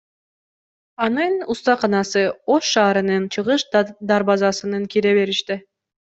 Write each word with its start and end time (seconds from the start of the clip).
Анын 1.03 1.35
устаканасы 1.51 2.23
Ош 2.53 2.63
шаарынын 2.73 3.23
чыгыш 3.33 3.61
дарбазасынан 4.07 4.83
кире 4.91 5.11
бериште. 5.17 5.55